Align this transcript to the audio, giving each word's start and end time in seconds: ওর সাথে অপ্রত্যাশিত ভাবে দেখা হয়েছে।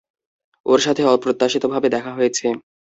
ওর 0.65 0.79
সাথে 0.79 1.01
অপ্রত্যাশিত 1.07 1.63
ভাবে 1.73 1.87
দেখা 1.95 2.11
হয়েছে। 2.17 2.45